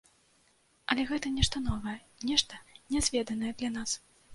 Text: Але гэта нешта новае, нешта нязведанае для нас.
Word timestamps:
Але 0.93 1.01
гэта 1.11 1.33
нешта 1.37 1.57
новае, 1.69 1.95
нешта 2.33 2.65
нязведанае 2.97 3.59
для 3.63 3.77
нас. 3.81 4.01